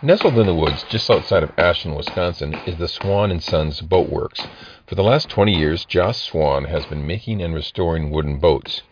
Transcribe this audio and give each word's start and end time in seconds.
Nestled 0.00 0.38
in 0.38 0.46
the 0.46 0.54
woods 0.54 0.84
just 0.84 1.10
outside 1.10 1.42
of 1.42 1.50
Ashland, 1.58 1.96
Wisconsin, 1.96 2.54
is 2.64 2.76
the 2.76 2.86
Swan 2.86 3.32
and 3.32 3.42
Sons 3.42 3.80
Boat 3.80 4.08
Works. 4.08 4.46
For 4.86 4.94
the 4.94 5.02
last 5.02 5.28
20 5.28 5.52
years, 5.52 5.84
Joss 5.84 6.22
Swan 6.22 6.66
has 6.66 6.86
been 6.86 7.04
making 7.04 7.42
and 7.42 7.52
restoring 7.52 8.10
wooden 8.10 8.38
boats. 8.38 8.82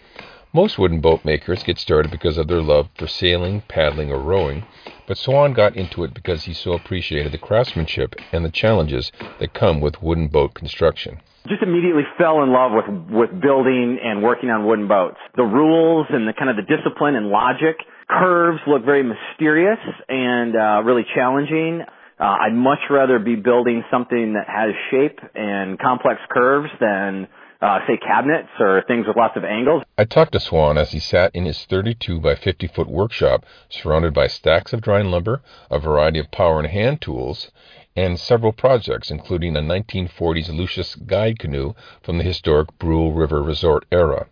Most 0.52 0.80
wooden 0.80 0.98
boat 0.98 1.24
makers 1.24 1.62
get 1.62 1.78
started 1.78 2.10
because 2.10 2.38
of 2.38 2.48
their 2.48 2.60
love 2.60 2.88
for 2.96 3.06
sailing, 3.06 3.60
paddling, 3.68 4.10
or 4.10 4.20
rowing, 4.20 4.66
but 5.06 5.16
Swan 5.16 5.52
got 5.52 5.76
into 5.76 6.02
it 6.02 6.12
because 6.12 6.42
he 6.42 6.52
so 6.52 6.72
appreciated 6.72 7.30
the 7.30 7.38
craftsmanship 7.38 8.16
and 8.32 8.44
the 8.44 8.50
challenges 8.50 9.12
that 9.38 9.54
come 9.54 9.80
with 9.80 10.02
wooden 10.02 10.26
boat 10.26 10.54
construction 10.54 11.20
just 11.48 11.62
immediately 11.62 12.04
fell 12.18 12.42
in 12.42 12.50
love 12.52 12.72
with 12.72 12.86
with 13.10 13.40
building 13.40 13.98
and 14.02 14.22
working 14.22 14.50
on 14.50 14.66
wooden 14.66 14.88
boats. 14.88 15.18
The 15.36 15.44
rules 15.44 16.06
and 16.10 16.26
the 16.26 16.32
kind 16.32 16.50
of 16.50 16.56
the 16.56 16.62
discipline 16.62 17.16
and 17.16 17.28
logic 17.28 17.76
curves 18.08 18.60
look 18.66 18.84
very 18.84 19.02
mysterious 19.02 19.78
and 20.08 20.54
uh, 20.54 20.82
really 20.84 21.04
challenging. 21.14 21.82
Uh, 22.18 22.24
I'd 22.24 22.54
much 22.54 22.78
rather 22.90 23.18
be 23.18 23.36
building 23.36 23.84
something 23.90 24.34
that 24.34 24.48
has 24.48 24.72
shape 24.90 25.18
and 25.34 25.78
complex 25.78 26.20
curves 26.30 26.70
than, 26.80 27.28
uh, 27.60 27.78
say, 27.86 27.96
cabinets 27.96 28.48
or 28.60 28.82
things 28.86 29.06
with 29.06 29.16
lots 29.16 29.36
of 29.36 29.44
angles. 29.44 29.82
I 29.96 30.04
talked 30.04 30.32
to 30.32 30.40
Swan 30.40 30.76
as 30.76 30.92
he 30.92 30.98
sat 30.98 31.34
in 31.34 31.44
his 31.44 31.64
32 31.64 32.20
by 32.20 32.34
50 32.34 32.66
foot 32.68 32.88
workshop, 32.88 33.44
surrounded 33.68 34.12
by 34.12 34.26
stacks 34.26 34.72
of 34.72 34.80
drying 34.80 35.10
lumber, 35.10 35.42
a 35.70 35.78
variety 35.78 36.18
of 36.18 36.30
power 36.30 36.58
and 36.58 36.68
hand 36.68 37.00
tools, 37.00 37.50
and 37.96 38.20
several 38.20 38.52
projects, 38.52 39.10
including 39.10 39.56
a 39.56 39.60
1940s 39.60 40.50
Lucius 40.50 40.94
guide 40.94 41.38
canoe 41.38 41.74
from 42.02 42.18
the 42.18 42.24
historic 42.24 42.76
Brule 42.78 43.12
River 43.12 43.42
Resort 43.42 43.86
era. 43.90 44.26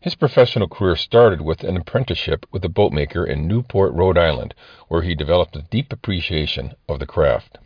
His 0.00 0.14
professional 0.14 0.68
career 0.68 0.96
started 0.96 1.40
with 1.40 1.64
an 1.64 1.76
apprenticeship 1.76 2.46
with 2.52 2.64
a 2.64 2.68
boatmaker 2.68 3.26
in 3.26 3.48
Newport, 3.48 3.92
Rhode 3.92 4.16
Island, 4.16 4.54
where 4.88 5.02
he 5.02 5.14
developed 5.14 5.56
a 5.56 5.62
deep 5.62 5.92
appreciation 5.92 6.74
of 6.88 7.00
the 7.00 7.06
craft. 7.06 7.58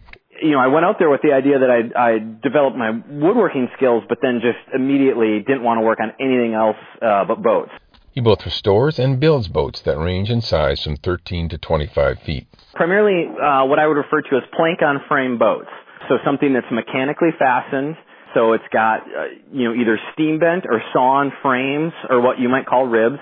You 0.42 0.52
know, 0.52 0.58
I 0.58 0.68
went 0.68 0.84
out 0.84 0.96
there 0.98 1.10
with 1.10 1.20
the 1.22 1.32
idea 1.32 1.58
that 1.58 1.70
I 1.70 1.80
I 1.98 2.18
developed 2.18 2.76
my 2.76 2.90
woodworking 2.90 3.68
skills, 3.76 4.04
but 4.08 4.18
then 4.22 4.40
just 4.40 4.58
immediately 4.74 5.40
didn't 5.40 5.62
want 5.62 5.78
to 5.78 5.82
work 5.82 5.98
on 6.00 6.12
anything 6.18 6.54
else 6.54 6.76
uh, 7.02 7.24
but 7.24 7.42
boats. 7.42 7.70
He 8.12 8.20
both 8.20 8.44
restores 8.44 8.98
and 8.98 9.20
builds 9.20 9.48
boats 9.48 9.82
that 9.82 9.96
range 9.98 10.30
in 10.30 10.40
size 10.40 10.82
from 10.82 10.96
13 10.96 11.50
to 11.50 11.58
25 11.58 12.18
feet. 12.20 12.46
Primarily, 12.74 13.28
uh, 13.28 13.66
what 13.66 13.78
I 13.78 13.86
would 13.86 13.96
refer 13.96 14.20
to 14.22 14.36
as 14.36 14.42
plank 14.56 14.82
on 14.82 15.00
frame 15.08 15.38
boats. 15.38 15.68
So 16.08 16.16
something 16.24 16.52
that's 16.52 16.66
mechanically 16.72 17.30
fastened 17.38 17.96
so 18.34 18.52
it's 18.52 18.64
got, 18.72 19.00
uh, 19.00 19.26
you 19.52 19.64
know, 19.64 19.74
either 19.74 19.98
steam 20.12 20.38
bent 20.38 20.64
or 20.68 20.82
sawn 20.92 21.32
frames 21.42 21.92
or 22.08 22.20
what 22.20 22.38
you 22.38 22.48
might 22.48 22.66
call 22.66 22.86
ribs. 22.86 23.18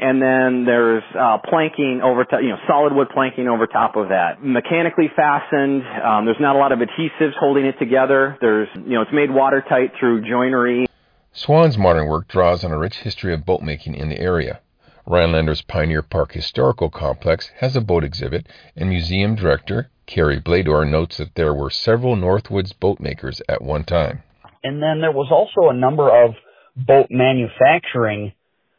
And 0.00 0.20
then 0.20 0.64
there's 0.64 1.02
uh, 1.12 1.38
planking 1.48 2.00
over 2.02 2.24
top, 2.24 2.40
you 2.42 2.48
know, 2.48 2.56
solid 2.66 2.94
wood 2.94 3.08
planking 3.12 3.48
over 3.48 3.66
top 3.66 3.96
of 3.96 4.08
that. 4.08 4.42
Mechanically 4.42 5.10
fastened. 5.14 5.82
Um, 6.02 6.24
there's 6.24 6.40
not 6.40 6.56
a 6.56 6.58
lot 6.58 6.72
of 6.72 6.78
adhesives 6.78 7.36
holding 7.38 7.66
it 7.66 7.78
together. 7.78 8.38
There's, 8.40 8.68
you 8.74 8.94
know, 8.94 9.02
it's 9.02 9.12
made 9.12 9.30
watertight 9.30 9.92
through 10.00 10.22
joinery. 10.22 10.86
Swan's 11.32 11.76
modern 11.76 12.08
work 12.08 12.28
draws 12.28 12.64
on 12.64 12.72
a 12.72 12.78
rich 12.78 12.96
history 12.96 13.34
of 13.34 13.44
boat 13.44 13.62
making 13.62 13.94
in 13.94 14.08
the 14.08 14.18
area. 14.18 14.60
Rhinelander's 15.06 15.62
Pioneer 15.62 16.02
Park 16.02 16.32
Historical 16.32 16.88
Complex 16.88 17.50
has 17.60 17.76
a 17.76 17.80
boat 17.80 18.02
exhibit, 18.02 18.48
and 18.76 18.88
museum 18.88 19.34
director 19.34 19.90
Carrie 20.06 20.40
Blador 20.40 20.88
notes 20.88 21.18
that 21.18 21.34
there 21.34 21.54
were 21.54 21.70
several 21.70 22.16
Northwoods 22.16 22.72
boat 22.78 23.00
makers 23.00 23.40
at 23.48 23.62
one 23.62 23.84
time. 23.84 24.22
And 24.64 24.82
then 24.82 25.00
there 25.00 25.12
was 25.12 25.28
also 25.30 25.70
a 25.70 25.74
number 25.74 26.08
of 26.10 26.34
boat 26.76 27.06
manufacturing 27.10 28.32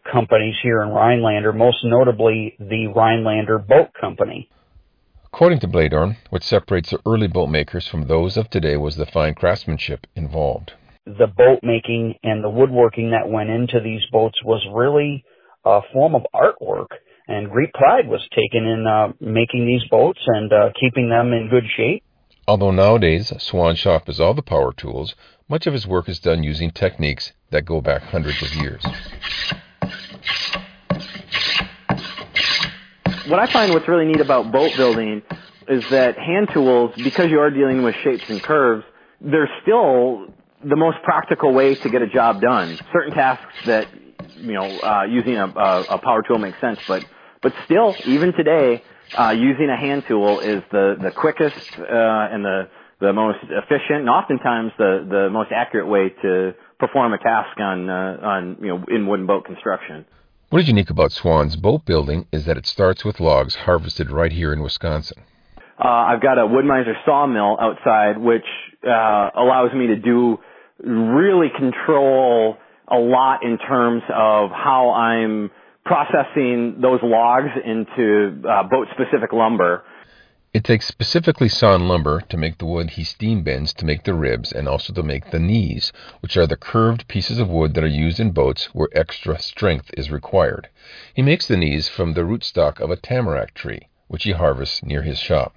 companies 0.10 0.56
here 0.62 0.82
in 0.82 0.90
Rhinelander, 0.90 1.54
most 1.54 1.78
notably 1.84 2.56
the 2.60 2.88
Rhinelander 2.88 3.60
Boat 3.60 3.90
Company. 4.00 4.50
According 5.26 5.60
to 5.60 5.68
Bladorn, 5.68 6.18
what 6.30 6.44
separates 6.44 6.90
the 6.90 7.00
early 7.06 7.28
boat 7.28 7.48
makers 7.48 7.88
from 7.88 8.08
those 8.08 8.38
of 8.38 8.50
today 8.50 8.76
was 8.78 8.98
the 8.98 9.06
fine 9.06 9.34
craftsmanship 9.34 10.06
involved. 10.16 10.74
The 11.06 11.28
boat 11.28 11.60
making 11.64 12.16
and 12.24 12.44
the 12.44 12.50
woodworking 12.50 13.12
that 13.12 13.30
went 13.30 13.50
into 13.50 13.80
these 13.80 14.06
boats 14.12 14.38
was 14.44 14.62
really 14.74 15.24
a 15.66 15.82
form 15.94 16.16
of 16.16 16.26
artwork, 16.36 16.88
and 17.28 17.50
great 17.50 17.74
pride 17.74 18.08
was 18.08 18.22
taken 18.36 18.68
in 18.68 18.86
uh, 18.86 19.14
making 19.20 19.66
these 19.66 19.84
boats 19.90 20.20
and 20.28 20.52
uh, 20.52 20.70
keeping 20.80 21.10
them 21.10 21.34
in 21.34 21.50
good 21.50 21.66
shape. 21.78 22.04
Although 22.48 22.72
nowadays 22.72 23.32
Swan 23.38 23.76
Shop 23.76 24.08
has 24.08 24.20
all 24.20 24.34
the 24.34 24.42
power 24.42 24.74
tools, 24.74 25.16
much 25.48 25.68
of 25.68 25.74
his 25.74 25.88
work 25.88 26.10
is 26.10 26.20
done 26.20 26.44
using 26.44 26.72
techniques 26.72 27.32
that 27.52 27.66
go 27.66 27.82
back 27.82 28.02
hundreds 28.02 28.42
of 28.42 28.54
years. 28.56 28.84
What 33.28 33.40
I 33.40 33.52
find 33.54 33.72
what's 33.72 33.88
really 33.88 34.06
neat 34.06 34.20
about 34.20 34.52
boat 34.52 34.76
building 34.76 35.22
is 35.68 35.84
that 35.90 36.18
hand 36.18 36.50
tools, 36.54 36.92
because 36.98 37.30
you 37.30 37.40
are 37.40 37.50
dealing 37.50 37.84
with 37.84 37.96
shapes 38.04 38.24
and 38.28 38.42
curves, 38.44 38.84
they're 39.22 39.50
still 39.62 40.28
the 40.64 40.76
most 40.76 40.98
practical 41.04 41.54
way 41.54 41.76
to 41.76 41.90
get 41.90 42.02
a 42.02 42.08
job 42.08 42.42
done. 42.42 42.78
Certain 42.92 43.14
tasks 43.14 43.54
that, 43.68 43.88
you 44.38 44.54
know, 44.54 44.80
uh, 44.80 45.04
using 45.04 45.38
a, 45.38 45.46
a, 45.46 45.98
power 46.00 46.24
tool 46.28 46.40
makes 46.40 46.60
sense, 46.60 46.80
but, 46.88 47.06
but 47.42 47.54
still, 47.66 47.96
even 48.06 48.34
today, 48.34 48.84
uh, 49.18 49.30
using 49.30 49.70
a 49.70 49.78
hand 49.78 50.04
tool 50.08 50.40
is 50.40 50.62
the, 50.72 50.96
the 51.02 51.12
quickest, 51.12 51.56
uh, 51.80 52.34
and 52.34 52.44
the, 52.44 52.70
the 53.00 53.14
most 53.14 53.40
efficient 53.44 54.02
and 54.02 54.10
oftentimes 54.10 54.72
the, 54.78 55.06
the 55.10 55.30
most 55.32 55.52
accurate 55.56 55.88
way 55.88 56.10
to 56.22 56.54
perform 56.80 57.14
a 57.14 57.18
task 57.18 57.58
on, 57.60 57.90
uh, 57.90 58.18
on, 58.22 58.58
you 58.62 58.68
know, 58.68 58.84
in 58.90 59.08
wooden 59.08 59.26
boat 59.26 59.46
construction. 59.46 60.06
What 60.52 60.62
is 60.64 60.68
unique 60.68 60.90
about 60.90 61.14
Swan's 61.14 61.56
boat 61.56 61.86
building 61.86 62.28
is 62.34 62.44
that 62.44 62.58
it 62.58 62.66
starts 62.66 63.06
with 63.06 63.22
logs 63.22 63.56
harvested 63.56 64.12
right 64.12 64.34
here 64.34 64.52
in 64.52 64.62
Wisconsin. 64.62 65.24
Uh, 65.80 65.88
I've 65.88 66.22
got 66.22 66.38
a 66.38 66.46
Wood-Mizer 66.46 66.92
sawmill 67.06 67.56
outside, 67.58 68.18
which 68.18 68.44
uh, 68.86 69.30
allows 69.34 69.74
me 69.74 69.88
to 69.88 69.96
do 69.96 70.40
really 70.84 71.48
control 71.58 72.58
a 72.90 72.98
lot 72.98 73.46
in 73.46 73.60
terms 73.60 74.04
of 74.10 74.50
how 74.52 74.92
I'm 74.92 75.52
processing 75.86 76.82
those 76.82 77.00
logs 77.02 77.48
into 77.64 78.44
uh, 78.46 78.64
boat-specific 78.64 79.32
lumber. 79.32 79.86
It 80.54 80.66
takes 80.66 80.86
specifically 80.86 81.48
sawn 81.48 81.88
lumber 81.88 82.20
to 82.28 82.36
make 82.36 82.58
the 82.58 82.66
wood 82.66 82.90
he 82.92 83.06
steam 83.06 83.42
bends 83.42 83.74
to 83.76 83.86
make 83.86 84.04
the 84.04 84.14
ribs 84.14 84.52
and 84.52 84.68
also 84.68 84.92
to 84.92 85.02
make 85.02 85.32
the 85.32 85.40
knees, 85.40 85.94
which 86.20 86.36
are 86.36 86.46
the 86.46 86.58
curved 86.58 87.08
pieces 87.08 87.40
of 87.40 87.48
wood 87.48 87.74
that 87.74 87.86
are 87.86 87.88
used 87.88 88.20
in 88.20 88.32
boats 88.32 88.66
where 88.74 88.90
extra 88.92 89.40
strength 89.40 89.90
is 89.96 90.12
required. 90.12 90.68
He 91.14 91.22
makes 91.22 91.48
the 91.48 91.56
knees 91.56 91.88
from 91.88 92.14
the 92.14 92.26
rootstock 92.26 92.82
of 92.82 92.92
a 92.92 92.98
tamarack 92.98 93.54
tree, 93.54 93.88
which 94.10 94.26
he 94.26 94.32
harvests 94.32 94.84
near 94.84 95.04
his 95.04 95.20
shop. 95.20 95.56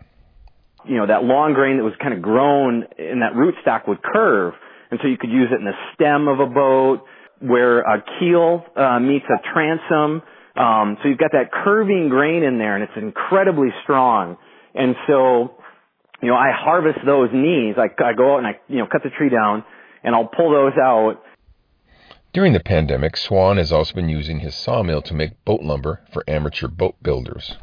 You 0.87 0.99
know, 0.99 1.09
that 1.09 1.25
long 1.25 1.55
grain 1.55 1.79
that 1.79 1.83
was 1.83 1.95
kind 2.01 2.15
of 2.15 2.23
grown 2.23 2.85
in 2.97 3.19
that 3.19 3.33
rootstock 3.35 3.89
would 3.89 4.01
curve, 4.01 4.55
and 4.93 5.01
so 5.03 5.09
you 5.09 5.19
could 5.19 5.31
use 5.31 5.49
it 5.51 5.59
in 5.59 5.65
the 5.65 5.75
stem 5.95 6.29
of 6.29 6.39
a 6.39 6.47
boat 6.47 7.01
where 7.41 7.81
a 7.81 8.01
keel 8.21 8.65
uh, 8.77 9.01
meets 9.01 9.27
a 9.29 9.43
transom. 9.53 10.23
Um, 10.55 10.99
so 11.03 11.09
you've 11.09 11.19
got 11.19 11.33
that 11.33 11.51
curving 11.51 12.11
grain 12.11 12.45
in 12.45 12.59
there, 12.59 12.77
and 12.77 12.85
it's 12.85 12.97
incredibly 12.97 13.71
strong. 13.83 14.37
And 14.75 14.97
so, 15.07 15.55
you 16.23 16.29
know, 16.29 16.37
I 16.37 16.51
harvest 16.53 16.99
those 17.07 17.31
knees. 17.33 17.77
I, 17.79 17.89
I 18.03 18.13
go 18.13 18.35
out 18.35 18.39
and 18.39 18.47
I, 18.47 18.61
you 18.69 18.79
know, 18.79 18.87
cut 18.91 19.03
the 19.03 19.11
tree 19.11 19.31
down 19.31 19.65
and 20.03 20.15
I'll 20.15 20.27
pull 20.29 20.51
those 20.51 20.79
out. 20.81 21.23
During 22.33 22.53
the 22.53 22.61
pandemic, 22.61 23.17
Swan 23.17 23.59
has 23.59 23.71
also 23.71 23.95
been 23.95 24.09
using 24.09 24.41
his 24.41 24.57
sawmill 24.57 25.03
to 25.03 25.15
make 25.15 25.45
boat 25.45 25.63
lumber 25.63 26.01
for 26.13 26.25
amateur 26.29 26.67
boat 26.67 26.97
builders. 27.03 27.57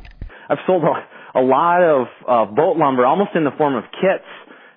I've 0.49 0.59
sold 0.65 0.83
a, 0.83 1.39
a 1.39 1.43
lot 1.43 1.83
of 1.83 2.07
uh, 2.27 2.45
boat 2.51 2.77
lumber 2.77 3.05
almost 3.05 3.31
in 3.35 3.43
the 3.43 3.51
form 3.57 3.75
of 3.75 3.83
kits 3.91 4.23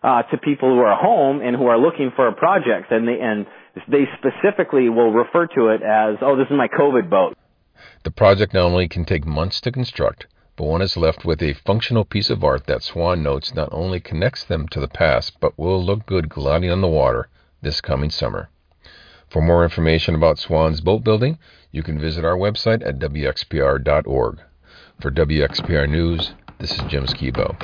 uh, 0.02 0.22
to 0.24 0.38
people 0.38 0.68
who 0.68 0.80
are 0.80 1.00
home 1.00 1.40
and 1.40 1.56
who 1.56 1.66
are 1.66 1.78
looking 1.78 2.10
for 2.14 2.28
a 2.28 2.32
project, 2.32 2.90
and 2.90 3.08
they 3.08 3.18
and 3.20 3.46
they 3.88 4.04
specifically 4.18 4.88
will 4.88 5.12
refer 5.12 5.46
to 5.46 5.68
it 5.68 5.82
as, 5.82 6.16
"Oh, 6.20 6.36
this 6.36 6.46
is 6.46 6.56
my 6.56 6.68
COVID 6.68 7.08
boat." 7.08 7.36
The 8.02 8.10
project 8.10 8.52
not 8.52 8.64
only 8.64 8.88
can 8.88 9.04
take 9.04 9.24
months 9.24 9.60
to 9.62 9.72
construct, 9.72 10.26
but 10.56 10.64
one 10.64 10.82
is 10.82 10.96
left 10.96 11.24
with 11.24 11.42
a 11.42 11.52
functional 11.52 12.04
piece 12.04 12.30
of 12.30 12.44
art 12.44 12.66
that 12.66 12.82
Swan 12.82 13.22
notes 13.22 13.54
not 13.54 13.68
only 13.72 14.00
connects 14.00 14.44
them 14.44 14.68
to 14.68 14.80
the 14.80 14.88
past, 14.88 15.38
but 15.40 15.58
will 15.58 15.82
look 15.82 16.06
good 16.06 16.28
gliding 16.28 16.70
on 16.70 16.80
the 16.80 16.88
water 16.88 17.28
this 17.62 17.80
coming 17.80 18.10
summer. 18.10 18.48
For 19.28 19.42
more 19.42 19.64
information 19.64 20.14
about 20.14 20.38
Swan's 20.38 20.80
boat 20.80 21.02
building, 21.02 21.38
you 21.72 21.82
can 21.82 21.98
visit 21.98 22.24
our 22.24 22.36
website 22.36 22.86
at 22.86 22.98
wxpr.org. 22.98 24.40
For 25.00 25.10
WXPR 25.10 25.88
News, 25.90 26.34
this 26.58 26.72
is 26.72 26.82
Jim 26.84 27.06
Skibo. 27.06 27.56